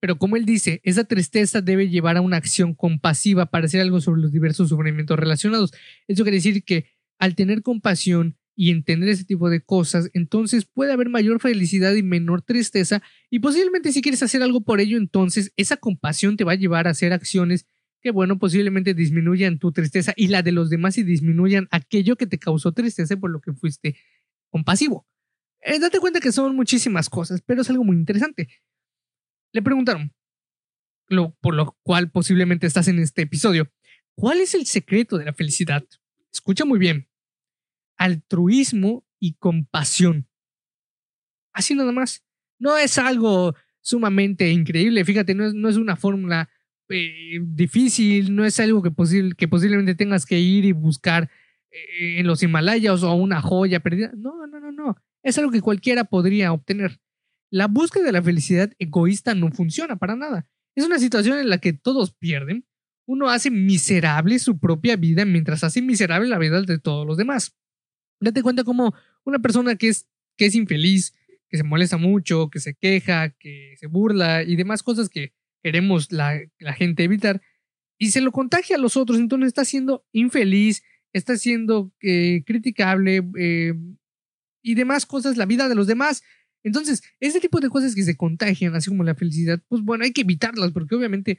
Pero 0.00 0.18
como 0.18 0.36
él 0.36 0.46
dice, 0.46 0.80
esa 0.82 1.04
tristeza 1.04 1.60
debe 1.60 1.88
llevar 1.88 2.16
a 2.16 2.22
una 2.22 2.38
acción 2.38 2.74
compasiva 2.74 3.46
para 3.46 3.66
hacer 3.66 3.82
algo 3.82 4.00
sobre 4.00 4.22
los 4.22 4.32
diversos 4.32 4.70
sufrimientos 4.70 5.18
relacionados. 5.18 5.72
Eso 6.08 6.22
quiere 6.24 6.38
decir 6.38 6.64
que 6.64 6.86
al 7.18 7.34
tener 7.34 7.62
compasión 7.62 8.36
y 8.56 8.70
entender 8.70 9.08
ese 9.10 9.24
tipo 9.24 9.48
de 9.48 9.60
cosas, 9.60 10.10
entonces 10.12 10.64
puede 10.64 10.92
haber 10.92 11.08
mayor 11.08 11.40
felicidad 11.40 11.94
y 11.94 12.02
menor 12.02 12.42
tristeza 12.42 13.02
y 13.30 13.38
posiblemente 13.38 13.92
si 13.92 14.02
quieres 14.02 14.22
hacer 14.22 14.42
algo 14.42 14.62
por 14.62 14.80
ello, 14.80 14.98
entonces 14.98 15.52
esa 15.56 15.76
compasión 15.76 16.36
te 16.36 16.44
va 16.44 16.52
a 16.52 16.56
llevar 16.56 16.86
a 16.86 16.90
hacer 16.90 17.12
acciones 17.12 17.66
que 18.02 18.10
bueno, 18.10 18.38
posiblemente 18.38 18.94
disminuyan 18.94 19.58
tu 19.58 19.72
tristeza 19.72 20.12
y 20.16 20.28
la 20.28 20.42
de 20.42 20.52
los 20.52 20.70
demás 20.70 20.98
y 20.98 21.02
disminuyan 21.02 21.68
aquello 21.70 22.16
que 22.16 22.26
te 22.26 22.38
causó 22.38 22.72
tristeza 22.72 23.16
por 23.16 23.30
lo 23.30 23.40
que 23.40 23.52
fuiste 23.52 23.96
compasivo. 24.48 25.06
Eh, 25.62 25.78
date 25.78 26.00
cuenta 26.00 26.20
que 26.20 26.32
son 26.32 26.56
muchísimas 26.56 27.10
cosas, 27.10 27.42
pero 27.42 27.62
es 27.62 27.70
algo 27.70 27.84
muy 27.84 27.96
interesante. 27.96 28.48
Le 29.52 29.62
preguntaron, 29.62 30.12
lo, 31.08 31.34
por 31.40 31.54
lo 31.54 31.76
cual 31.82 32.10
posiblemente 32.10 32.66
estás 32.66 32.88
en 32.88 32.98
este 32.98 33.22
episodio, 33.22 33.70
¿cuál 34.14 34.40
es 34.40 34.54
el 34.54 34.66
secreto 34.66 35.18
de 35.18 35.24
la 35.24 35.32
felicidad? 35.32 35.84
Escucha 36.32 36.64
muy 36.64 36.78
bien. 36.78 37.08
Altruismo 37.96 39.04
y 39.18 39.34
compasión. 39.34 40.28
Así 41.52 41.74
nada 41.74 41.92
más. 41.92 42.24
No 42.58 42.76
es 42.76 42.98
algo 42.98 43.54
sumamente 43.80 44.50
increíble, 44.50 45.04
fíjate, 45.04 45.34
no 45.34 45.68
es, 45.68 45.76
una 45.76 45.96
fórmula 45.96 46.50
eh, 46.90 47.38
difícil, 47.42 48.34
no 48.34 48.44
es 48.44 48.60
algo 48.60 48.82
que, 48.82 48.92
que 49.36 49.48
posiblemente 49.48 49.94
tengas 49.94 50.26
que 50.26 50.38
ir 50.38 50.66
y 50.66 50.72
buscar 50.72 51.30
eh, 51.70 52.20
en 52.20 52.26
los 52.26 52.42
Himalayas 52.42 53.02
o 53.02 53.14
una 53.14 53.40
joya 53.40 53.80
perdida. 53.80 54.12
No, 54.14 54.46
no, 54.46 54.60
no, 54.60 54.72
no. 54.72 54.96
Es 55.22 55.38
algo 55.38 55.50
que 55.50 55.60
cualquiera 55.60 56.04
podría 56.04 56.52
obtener. 56.52 57.00
La 57.50 57.66
búsqueda 57.66 58.04
de 58.04 58.12
la 58.12 58.22
felicidad 58.22 58.72
egoísta 58.78 59.34
no 59.34 59.50
funciona 59.50 59.96
para 59.96 60.16
nada. 60.16 60.48
Es 60.74 60.84
una 60.84 60.98
situación 60.98 61.38
en 61.38 61.48
la 61.48 61.58
que 61.58 61.72
todos 61.72 62.14
pierden. 62.14 62.64
Uno 63.06 63.28
hace 63.28 63.50
miserable 63.50 64.38
su 64.38 64.58
propia 64.58 64.96
vida 64.96 65.24
mientras 65.24 65.64
hace 65.64 65.82
miserable 65.82 66.28
la 66.28 66.38
vida 66.38 66.62
de 66.62 66.78
todos 66.78 67.06
los 67.06 67.16
demás. 67.16 67.56
Date 68.20 68.42
cuenta 68.42 68.62
como 68.62 68.94
una 69.24 69.40
persona 69.40 69.74
que 69.74 69.88
es, 69.88 70.06
que 70.36 70.46
es 70.46 70.54
infeliz, 70.54 71.14
que 71.48 71.56
se 71.56 71.64
molesta 71.64 71.96
mucho, 71.96 72.48
que 72.50 72.60
se 72.60 72.74
queja, 72.74 73.30
que 73.30 73.74
se 73.78 73.88
burla 73.88 74.44
y 74.44 74.54
demás 74.54 74.82
cosas 74.82 75.08
que 75.08 75.34
queremos 75.62 76.12
la, 76.12 76.40
gente 76.76 77.04
evitar, 77.04 77.42
y 77.98 78.12
se 78.12 78.20
lo 78.20 78.32
contagia 78.32 78.76
a 78.76 78.78
los 78.78 78.96
otros, 78.96 79.18
entonces 79.18 79.48
está 79.48 79.64
siendo 79.64 80.06
infeliz, 80.12 80.82
está 81.12 81.36
siendo 81.36 81.92
eh, 82.00 82.42
criticable 82.46 83.22
eh, 83.38 83.74
y 84.62 84.74
demás 84.74 85.04
cosas, 85.04 85.36
la 85.36 85.44
vida 85.44 85.68
de 85.68 85.74
los 85.74 85.86
demás. 85.86 86.22
Entonces, 86.62 87.02
ese 87.20 87.40
tipo 87.40 87.60
de 87.60 87.70
cosas 87.70 87.94
que 87.94 88.02
se 88.02 88.16
contagian, 88.16 88.74
así 88.74 88.90
como 88.90 89.04
la 89.04 89.14
felicidad, 89.14 89.60
pues 89.68 89.82
bueno, 89.82 90.04
hay 90.04 90.12
que 90.12 90.22
evitarlas, 90.22 90.72
porque 90.72 90.94
obviamente, 90.94 91.38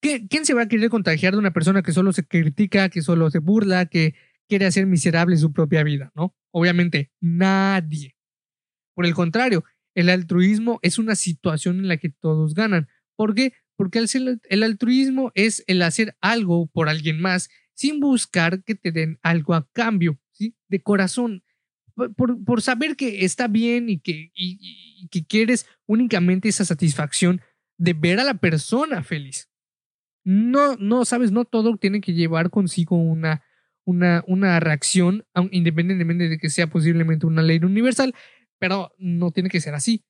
¿quién 0.00 0.44
se 0.44 0.54
va 0.54 0.62
a 0.62 0.68
querer 0.68 0.90
contagiar 0.90 1.34
de 1.34 1.38
una 1.38 1.52
persona 1.52 1.82
que 1.82 1.92
solo 1.92 2.12
se 2.12 2.24
critica, 2.26 2.88
que 2.88 3.02
solo 3.02 3.30
se 3.30 3.38
burla, 3.38 3.86
que 3.86 4.14
quiere 4.48 4.66
hacer 4.66 4.86
miserable 4.86 5.36
su 5.36 5.52
propia 5.52 5.84
vida, 5.84 6.12
¿no? 6.16 6.34
Obviamente, 6.50 7.12
nadie. 7.20 8.16
Por 8.94 9.06
el 9.06 9.14
contrario, 9.14 9.64
el 9.94 10.08
altruismo 10.08 10.80
es 10.82 10.98
una 10.98 11.14
situación 11.14 11.78
en 11.78 11.88
la 11.88 11.96
que 11.96 12.10
todos 12.10 12.54
ganan. 12.54 12.88
¿Por 13.16 13.34
qué? 13.34 13.52
Porque 13.76 13.98
el, 13.98 14.62
altruismo 14.62 15.32
es 15.34 15.64
el 15.66 15.82
hacer 15.82 16.16
algo 16.20 16.66
por 16.66 16.88
alguien 16.88 17.20
más 17.20 17.48
sin 17.74 18.00
buscar 18.00 18.62
que 18.62 18.74
te 18.74 18.92
den 18.92 19.18
algo 19.22 19.54
a 19.54 19.66
cambio, 19.72 20.18
¿sí? 20.32 20.54
De 20.68 20.82
corazón. 20.82 21.42
Por, 21.94 22.62
saber 22.62 22.96
que 22.96 23.24
está 23.24 23.48
bien 23.48 23.88
y 23.88 23.98
que, 23.98 24.32
que 25.10 25.24
quieres 25.24 25.66
únicamente 25.86 26.48
esa 26.48 26.64
satisfacción 26.64 27.40
de 27.78 27.94
ver 27.94 28.20
a 28.20 28.24
la 28.24 28.34
persona 28.34 29.02
feliz. 29.02 29.48
No, 30.24 30.76
no, 30.76 31.04
sabes, 31.04 31.32
no 31.32 31.44
todo 31.44 31.76
tiene 31.76 32.00
que 32.00 32.12
llevar 32.12 32.50
consigo 32.50 32.96
una, 32.96 33.42
una, 33.84 34.22
una 34.26 34.60
reacción, 34.60 35.24
independientemente 35.50 36.28
de 36.28 36.38
que 36.38 36.50
sea 36.50 36.68
posiblemente 36.68 37.26
una 37.26 37.42
ley 37.42 37.58
universal, 37.58 38.14
pero 38.58 38.92
no 38.98 39.30
tiene 39.30 39.48
que 39.48 39.60
ser 39.60 39.74
así. 39.74 40.04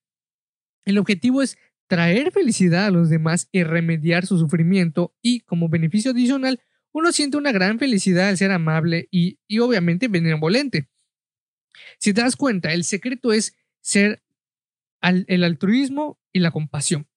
El 0.85 0.99
objetivo 0.99 1.43
es 1.43 1.59
traer 1.87 2.33
felicidad 2.33 2.87
a 2.87 2.91
los 2.91 3.09
demás 3.09 3.49
y 3.53 3.63
remediar 3.63 4.27
su 4.27 4.39
sufrimiento 4.39 5.15
y 5.23 5.41
como 5.41 5.69
beneficio 5.69 6.11
adicional 6.11 6.61
uno 6.93 7.13
siente 7.13 7.37
una 7.37 7.53
gran 7.53 7.79
felicidad 7.79 8.29
al 8.29 8.37
ser 8.37 8.51
amable 8.51 9.09
y, 9.11 9.39
y 9.47 9.61
obviamente 9.61 10.09
benevolente. 10.09 10.89
Si 11.99 12.13
te 12.13 12.23
das 12.23 12.37
cuenta, 12.37 12.73
el 12.73 12.85
secreto 12.85 13.33
es 13.33 13.57
ser 13.81 14.23
el 15.03 15.45
altruismo 15.45 16.19
y 16.33 16.41
la 16.41 16.51
compasión. 16.51 17.09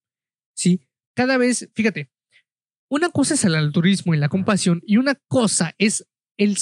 ¿Sí? 0.55 0.87
Cada 1.15 1.37
vez, 1.37 1.69
fíjate, 1.73 2.11
una 2.89 3.09
cosa 3.09 3.33
es 3.33 3.43
el 3.43 3.55
altruismo 3.55 4.13
y 4.13 4.17
la 4.17 4.29
compasión 4.29 4.81
y 4.85 4.97
una 4.97 5.15
cosa 5.27 5.73
es 5.77 6.07
el 6.37 6.57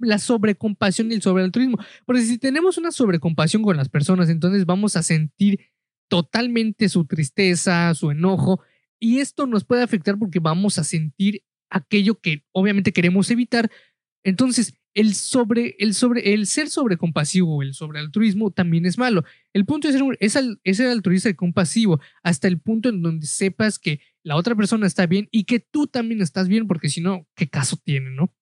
la 0.00 0.18
sobrecompasión 0.18 1.10
y 1.10 1.14
el 1.14 1.22
sobrealtruismo. 1.22 1.78
Porque 2.06 2.22
si 2.22 2.38
tenemos 2.38 2.78
una 2.78 2.92
sobrecompasión 2.92 3.62
con 3.62 3.76
las 3.76 3.88
personas, 3.88 4.28
entonces 4.28 4.66
vamos 4.66 4.96
a 4.96 5.02
sentir 5.02 5.60
totalmente 6.08 6.88
su 6.88 7.06
tristeza, 7.06 7.94
su 7.94 8.10
enojo, 8.10 8.60
y 9.00 9.18
esto 9.18 9.46
nos 9.46 9.64
puede 9.64 9.82
afectar 9.82 10.18
porque 10.18 10.38
vamos 10.38 10.78
a 10.78 10.84
sentir 10.84 11.42
aquello 11.70 12.20
que 12.20 12.44
obviamente 12.52 12.92
queremos 12.92 13.30
evitar. 13.30 13.70
Entonces, 14.22 14.74
el 14.94 15.14
sobre, 15.14 15.74
el 15.78 15.94
sobre, 15.94 16.34
el 16.34 16.46
ser 16.46 16.68
sobrecompasivo, 16.68 17.62
el 17.62 17.74
sobrealtruismo 17.74 18.50
también 18.50 18.86
es 18.86 18.98
malo. 18.98 19.24
El 19.52 19.64
punto 19.64 19.88
es 19.88 19.94
ser, 19.94 20.44
es, 20.64 20.80
el 20.80 20.90
altruista 20.90 21.28
y 21.30 21.34
compasivo 21.34 22.00
hasta 22.22 22.48
el 22.48 22.58
punto 22.58 22.88
en 22.88 23.02
donde 23.02 23.26
sepas 23.26 23.78
que 23.78 24.00
la 24.22 24.36
otra 24.36 24.54
persona 24.54 24.86
está 24.86 25.06
bien 25.06 25.28
y 25.30 25.44
que 25.44 25.60
tú 25.60 25.86
también 25.86 26.20
estás 26.20 26.48
bien, 26.48 26.66
porque 26.66 26.88
si 26.88 27.00
no, 27.00 27.26
¿qué 27.34 27.48
caso 27.48 27.76
tiene, 27.82 28.10
no? 28.10 28.32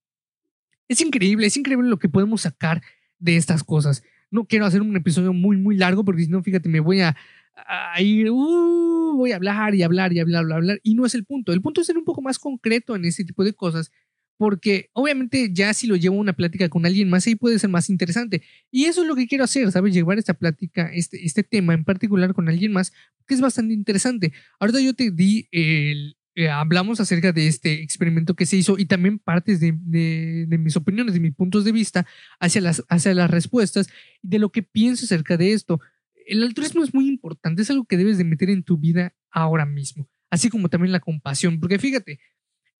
Es 0.88 1.00
increíble, 1.00 1.46
es 1.46 1.56
increíble 1.56 1.88
lo 1.88 1.98
que 1.98 2.08
podemos 2.08 2.42
sacar 2.42 2.82
de 3.18 3.36
estas 3.36 3.62
cosas. 3.62 4.02
No 4.30 4.44
quiero 4.44 4.66
hacer 4.66 4.82
un 4.82 4.96
episodio 4.96 5.32
muy, 5.32 5.56
muy 5.56 5.76
largo, 5.76 6.04
porque 6.04 6.24
si 6.24 6.28
no, 6.28 6.42
fíjate, 6.42 6.68
me 6.68 6.80
voy 6.80 7.00
a, 7.00 7.16
ahí 7.54 8.28
uh, 8.28 9.14
voy 9.16 9.32
a 9.32 9.36
hablar 9.36 9.74
y 9.74 9.82
hablar 9.82 10.12
y 10.12 10.20
hablar, 10.20 10.44
y 10.48 10.52
hablar, 10.52 10.80
y 10.82 10.94
no 10.94 11.06
es 11.06 11.14
el 11.14 11.24
punto. 11.24 11.52
El 11.52 11.62
punto 11.62 11.80
es 11.80 11.86
ser 11.86 11.96
un 11.96 12.04
poco 12.04 12.22
más 12.22 12.38
concreto 12.38 12.96
en 12.96 13.04
ese 13.04 13.24
tipo 13.24 13.44
de 13.44 13.52
cosas, 13.52 13.92
porque 14.40 14.88
obviamente 14.94 15.50
ya 15.52 15.74
si 15.74 15.86
lo 15.86 15.96
llevo 15.96 16.16
a 16.16 16.20
una 16.20 16.32
plática 16.32 16.70
con 16.70 16.86
alguien 16.86 17.10
más, 17.10 17.26
ahí 17.26 17.34
puede 17.34 17.58
ser 17.58 17.68
más 17.68 17.90
interesante. 17.90 18.40
Y 18.70 18.86
eso 18.86 19.02
es 19.02 19.06
lo 19.06 19.14
que 19.14 19.26
quiero 19.26 19.44
hacer, 19.44 19.70
¿sabes? 19.70 19.92
Llevar 19.92 20.18
esta 20.18 20.32
plática, 20.32 20.90
este, 20.94 21.22
este 21.26 21.42
tema 21.42 21.74
en 21.74 21.84
particular 21.84 22.32
con 22.32 22.48
alguien 22.48 22.72
más, 22.72 22.90
que 23.26 23.34
es 23.34 23.42
bastante 23.42 23.74
interesante. 23.74 24.32
Ahorita 24.58 24.80
yo 24.80 24.94
te 24.94 25.10
di 25.10 25.46
el, 25.52 26.16
eh, 26.36 26.48
hablamos 26.48 27.00
acerca 27.00 27.32
de 27.32 27.48
este 27.48 27.82
experimento 27.82 28.32
que 28.34 28.46
se 28.46 28.56
hizo 28.56 28.78
y 28.78 28.86
también 28.86 29.18
partes 29.18 29.60
de, 29.60 29.74
de, 29.78 30.46
de, 30.48 30.56
mis 30.56 30.74
opiniones, 30.74 31.12
de 31.12 31.20
mis 31.20 31.34
puntos 31.34 31.66
de 31.66 31.72
vista 31.72 32.06
hacia 32.38 32.62
las, 32.62 32.82
hacia 32.88 33.12
las 33.12 33.30
respuestas 33.30 33.88
y 34.22 34.28
de 34.28 34.38
lo 34.38 34.48
que 34.48 34.62
pienso 34.62 35.04
acerca 35.04 35.36
de 35.36 35.52
esto 35.52 35.82
el 36.26 36.42
altruismo 36.42 36.82
es 36.82 36.94
muy 36.94 37.08
importante, 37.08 37.60
es 37.60 37.70
algo 37.70 37.84
que 37.84 37.98
debes 37.98 38.16
de 38.16 38.24
meter 38.24 38.48
en 38.48 38.62
tu 38.62 38.78
vida 38.78 39.14
ahora 39.30 39.66
mismo, 39.66 40.08
así 40.30 40.48
como 40.48 40.68
también 40.68 40.92
la 40.92 41.00
compasión, 41.00 41.58
porque 41.58 41.78
fíjate, 41.78 42.20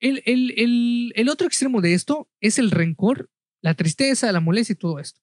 el, 0.01 0.23
el, 0.27 1.13
el, 1.15 1.29
otro 1.29 1.47
extremo 1.47 1.81
de 1.81 1.95
esto 1.95 2.29
es 2.41 2.59
el 2.59 2.71
rencor, 2.71 3.31
la 3.63 3.75
tristeza, 3.75 4.33
la 4.33 4.41
molestia 4.41 4.73
y 4.73 4.77
todo 4.77 4.99
esto. 4.99 5.21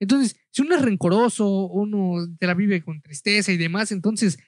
Entonces, 0.00 0.36
si 0.50 0.62
uno 0.62 0.74
es 0.74 0.82
rencoroso, 0.82 1.66
uno 1.66 2.26
te 2.38 2.46
la 2.46 2.54
vive 2.54 2.82
con 2.82 3.00
tristeza 3.00 3.52
y 3.52 3.56
demás, 3.56 3.92
entonces 3.92 4.38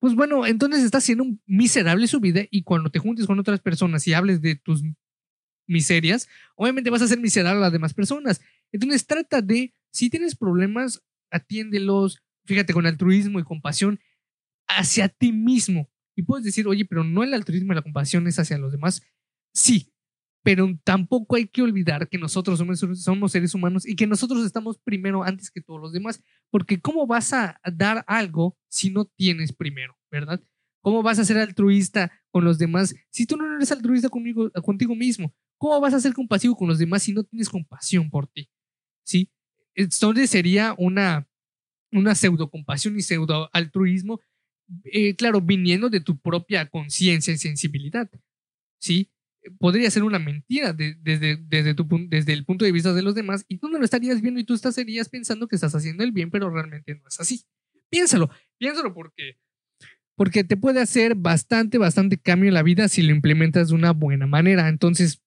pues 0.00 0.14
bueno, 0.14 0.46
entonces 0.46 0.84
estás 0.84 1.04
siendo 1.04 1.24
miserable 1.46 2.06
su 2.06 2.20
vida 2.20 2.42
y 2.50 2.62
cuando 2.62 2.90
te 2.90 2.98
juntes 2.98 3.26
con 3.26 3.38
otras 3.38 3.60
personas 3.60 4.06
y 4.06 4.14
hables 4.14 4.40
de 4.40 4.54
tus 4.54 4.82
miserias, 5.66 6.28
obviamente 6.54 6.90
vas 6.90 7.02
a 7.02 7.08
ser 7.08 7.18
miserable 7.18 7.58
a 7.58 7.62
las 7.62 7.72
demás 7.72 7.94
personas. 7.94 8.40
Entonces 8.72 9.06
trata 9.06 9.42
de, 9.42 9.74
si 9.90 10.08
tienes 10.08 10.36
problemas, 10.36 11.02
atiéndelos, 11.30 12.22
fíjate, 12.44 12.72
con 12.72 12.86
altruismo 12.86 13.40
y 13.40 13.44
compasión 13.44 14.00
hacia 14.68 15.08
ti 15.08 15.32
mismo. 15.32 15.90
Y 16.18 16.24
puedes 16.24 16.44
decir, 16.44 16.66
oye, 16.66 16.84
pero 16.84 17.04
no 17.04 17.22
el 17.22 17.32
altruismo 17.32 17.72
y 17.72 17.76
la 17.76 17.82
compasión 17.82 18.26
es 18.26 18.40
hacia 18.40 18.58
los 18.58 18.72
demás. 18.72 19.00
Sí, 19.54 19.92
pero 20.42 20.68
tampoco 20.82 21.36
hay 21.36 21.46
que 21.46 21.62
olvidar 21.62 22.08
que 22.08 22.18
nosotros 22.18 22.58
somos, 22.58 23.30
seres 23.30 23.54
humanos 23.54 23.86
y 23.86 23.94
que 23.94 24.08
nosotros 24.08 24.44
estamos 24.44 24.78
primero 24.78 25.22
antes 25.22 25.48
que 25.48 25.60
todos 25.60 25.80
los 25.80 25.92
demás, 25.92 26.20
porque 26.50 26.80
¿cómo 26.80 27.06
vas 27.06 27.32
a 27.32 27.60
dar 27.72 28.04
algo 28.08 28.58
si 28.66 28.90
no 28.90 29.04
tienes 29.04 29.52
primero, 29.52 29.96
verdad? 30.10 30.42
¿Cómo 30.80 31.04
vas 31.04 31.20
a 31.20 31.24
ser 31.24 31.38
altruista 31.38 32.10
con 32.32 32.44
los 32.44 32.58
demás 32.58 32.96
si 33.10 33.24
tú 33.24 33.36
no 33.36 33.54
eres 33.54 33.70
altruista 33.70 34.08
conmigo, 34.08 34.50
contigo 34.64 34.96
mismo? 34.96 35.32
¿Cómo 35.56 35.80
vas 35.80 35.94
a 35.94 36.00
ser 36.00 36.14
compasivo 36.14 36.56
con 36.56 36.66
los 36.66 36.80
demás 36.80 37.04
si 37.04 37.12
no 37.12 37.22
tienes 37.22 37.48
compasión 37.48 38.10
por 38.10 38.26
ti? 38.26 38.50
¿Sí? 39.04 39.30
Entonces 39.76 40.30
sería 40.30 40.74
una, 40.78 41.28
una 41.92 42.16
pseudo 42.16 42.50
compasión 42.50 42.96
y 42.96 43.02
pseudo 43.02 43.48
altruismo, 43.52 44.20
eh, 44.84 45.14
claro, 45.16 45.40
viniendo 45.40 45.90
de 45.90 46.00
tu 46.00 46.18
propia 46.18 46.66
conciencia 46.66 47.32
y 47.32 47.38
sensibilidad. 47.38 48.10
¿Sí? 48.80 49.10
podría 49.58 49.90
ser 49.90 50.02
una 50.02 50.18
mentira 50.18 50.72
desde, 50.72 51.74
tu, 51.74 51.86
desde 52.08 52.32
el 52.32 52.44
punto 52.44 52.64
de 52.64 52.72
vista 52.72 52.92
de 52.92 53.02
los 53.02 53.14
demás 53.14 53.44
y 53.48 53.58
tú 53.58 53.68
no 53.68 53.78
lo 53.78 53.84
estarías 53.84 54.20
viendo 54.20 54.40
y 54.40 54.44
tú 54.44 54.54
estarías 54.54 55.08
pensando 55.08 55.48
que 55.48 55.56
estás 55.56 55.74
haciendo 55.74 56.04
el 56.04 56.12
bien, 56.12 56.30
pero 56.30 56.50
realmente 56.50 56.94
no 56.94 57.08
es 57.08 57.20
así. 57.20 57.44
Piénsalo, 57.90 58.30
piénsalo 58.58 58.92
porque, 58.92 59.38
porque 60.14 60.44
te 60.44 60.56
puede 60.56 60.80
hacer 60.80 61.14
bastante, 61.14 61.78
bastante 61.78 62.18
cambio 62.18 62.48
en 62.48 62.54
la 62.54 62.62
vida 62.62 62.88
si 62.88 63.02
lo 63.02 63.12
implementas 63.12 63.68
de 63.68 63.74
una 63.74 63.92
buena 63.92 64.26
manera. 64.26 64.68
Entonces, 64.68 65.22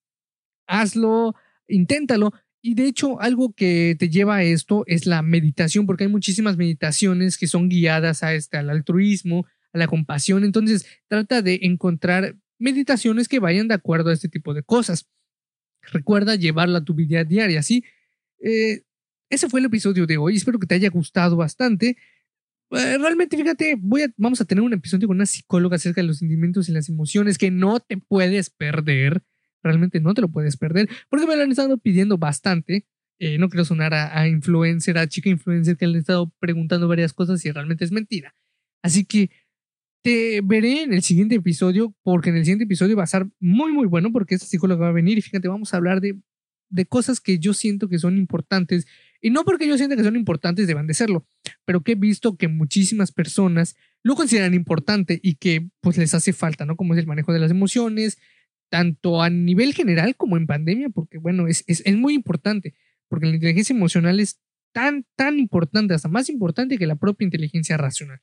hazlo, 0.67 1.35
inténtalo. 1.67 2.33
Y 2.61 2.75
de 2.75 2.85
hecho, 2.85 3.19
algo 3.19 3.53
que 3.53 3.95
te 3.97 4.09
lleva 4.09 4.37
a 4.37 4.43
esto 4.43 4.83
es 4.85 5.05
la 5.07 5.21
meditación, 5.23 5.85
porque 5.87 6.03
hay 6.03 6.09
muchísimas 6.09 6.57
meditaciones 6.57 7.37
que 7.37 7.47
son 7.47 7.69
guiadas 7.69 8.21
a 8.23 8.35
este, 8.35 8.57
al 8.57 8.69
altruismo, 8.69 9.47
a 9.73 9.79
la 9.79 9.87
compasión. 9.87 10.43
Entonces, 10.43 10.85
trata 11.07 11.41
de 11.41 11.59
encontrar 11.63 12.35
meditaciones 12.59 13.27
que 13.27 13.39
vayan 13.39 13.67
de 13.67 13.73
acuerdo 13.73 14.11
a 14.11 14.13
este 14.13 14.29
tipo 14.29 14.53
de 14.53 14.61
cosas. 14.61 15.07
Recuerda 15.91 16.35
llevarla 16.35 16.79
a 16.79 16.85
tu 16.85 16.93
vida 16.93 17.23
diaria, 17.23 17.63
¿sí? 17.63 17.83
Eh, 18.39 18.83
ese 19.29 19.49
fue 19.49 19.59
el 19.59 19.65
episodio 19.65 20.05
de 20.05 20.17
hoy. 20.17 20.35
Espero 20.35 20.59
que 20.59 20.67
te 20.67 20.75
haya 20.75 20.89
gustado 20.89 21.37
bastante. 21.37 21.97
Eh, 22.69 22.97
realmente, 22.97 23.37
fíjate, 23.37 23.75
voy 23.79 24.03
a, 24.03 24.13
vamos 24.17 24.39
a 24.39 24.45
tener 24.45 24.63
un 24.63 24.73
episodio 24.73 25.07
con 25.07 25.17
una 25.17 25.25
psicóloga 25.25 25.77
acerca 25.77 26.01
de 26.01 26.07
los 26.07 26.19
sentimientos 26.19 26.69
y 26.69 26.73
las 26.73 26.89
emociones 26.89 27.37
que 27.37 27.49
no 27.49 27.79
te 27.79 27.97
puedes 27.97 28.49
perder. 28.49 29.23
Realmente 29.63 29.99
no 29.99 30.13
te 30.13 30.21
lo 30.21 30.29
puedes 30.29 30.57
perder. 30.57 30.89
Porque 31.09 31.27
me 31.27 31.35
lo 31.35 31.43
han 31.43 31.51
estado 31.51 31.77
pidiendo 31.77 32.17
bastante. 32.17 32.85
Eh, 33.19 33.37
no 33.37 33.49
quiero 33.49 33.65
sonar 33.65 33.93
a, 33.93 34.17
a, 34.17 34.27
influencer, 34.27 34.97
a 34.97 35.07
chica 35.07 35.29
influencer 35.29 35.77
que 35.77 35.85
le 35.85 35.93
han 35.93 35.99
estado 35.99 36.31
preguntando 36.39 36.87
varias 36.87 37.13
cosas 37.13 37.45
y 37.45 37.51
realmente 37.51 37.85
es 37.85 37.91
mentira. 37.91 38.35
Así 38.81 39.05
que 39.05 39.29
te 40.01 40.41
veré 40.43 40.83
en 40.83 40.93
el 40.93 41.03
siguiente 41.03 41.35
episodio, 41.35 41.93
porque 42.03 42.29
en 42.29 42.37
el 42.37 42.43
siguiente 42.43 42.65
episodio 42.65 42.95
va 42.95 43.03
a 43.03 43.07
ser 43.07 43.27
muy, 43.39 43.71
muy 43.71 43.85
bueno, 43.85 44.11
porque 44.11 44.35
esta 44.35 44.47
psicóloga 44.47 44.85
va 44.85 44.89
a 44.89 44.93
venir 44.93 45.17
y 45.17 45.21
fíjate, 45.21 45.47
vamos 45.47 45.73
a 45.73 45.77
hablar 45.77 46.01
de, 46.01 46.19
de 46.69 46.85
cosas 46.85 47.19
que 47.19 47.37
yo 47.37 47.53
siento 47.53 47.87
que 47.87 47.99
son 47.99 48.17
importantes. 48.17 48.87
Y 49.21 49.29
no 49.29 49.43
porque 49.45 49.67
yo 49.67 49.77
sienta 49.77 49.95
que 49.95 50.03
son 50.03 50.15
importantes, 50.15 50.65
deban 50.65 50.87
de 50.87 50.95
serlo, 50.95 51.27
pero 51.65 51.81
que 51.81 51.91
he 51.91 51.95
visto 51.95 52.37
que 52.37 52.47
muchísimas 52.47 53.11
personas 53.11 53.75
lo 54.01 54.15
consideran 54.15 54.55
importante 54.55 55.19
y 55.21 55.35
que 55.35 55.69
pues 55.81 55.97
les 55.97 56.15
hace 56.15 56.33
falta, 56.33 56.65
¿no? 56.65 56.75
Como 56.75 56.95
es 56.95 56.99
el 56.99 57.05
manejo 57.05 57.31
de 57.31 57.39
las 57.39 57.51
emociones, 57.51 58.17
tanto 58.71 59.21
a 59.21 59.29
nivel 59.29 59.73
general 59.73 60.15
como 60.15 60.37
en 60.37 60.47
pandemia, 60.47 60.89
porque 60.89 61.17
bueno, 61.17 61.47
es, 61.47 61.65
es, 61.67 61.83
es 61.85 61.97
muy 61.97 62.13
importante, 62.13 62.73
porque 63.09 63.27
la 63.27 63.35
inteligencia 63.35 63.75
emocional 63.75 64.21
es 64.21 64.39
tan, 64.71 65.05
tan 65.17 65.39
importante, 65.39 65.93
hasta 65.93 66.07
más 66.07 66.29
importante 66.29 66.77
que 66.77 66.87
la 66.87 66.95
propia 66.95 67.25
inteligencia 67.25 67.75
racional. 67.75 68.21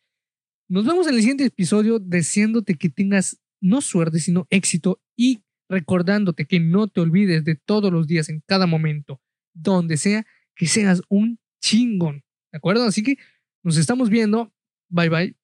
Nos 0.66 0.87
vemos 0.87 1.06
en 1.06 1.14
el 1.14 1.20
siguiente 1.20 1.44
episodio 1.44 1.98
deseándote 1.98 2.76
que 2.76 2.88
tengas 2.88 3.40
no 3.61 3.82
suerte, 3.82 4.20
sino 4.20 4.46
éxito 4.48 5.02
y 5.16 5.42
recordándote 5.68 6.46
que 6.46 6.61
no 6.61 6.88
te 6.88 7.02
olvides 7.02 7.44
de 7.44 7.54
todos 7.54 7.92
los 7.92 8.06
días, 8.06 8.30
en 8.30 8.42
cada 8.46 8.66
momento, 8.66 9.20
donde 9.52 9.98
sea, 9.98 10.26
que 10.54 10.66
seas 10.66 11.02
un 11.11 11.38
chingón. 11.61 12.24
¿De 12.52 12.56
acuerdo? 12.56 12.84
Así 12.84 13.02
que 13.02 13.18
nos 13.62 13.76
estamos 13.76 14.08
viendo. 14.08 14.50
Bye 14.88 15.08
bye. 15.11 15.38